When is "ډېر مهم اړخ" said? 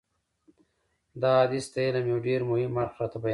2.27-2.95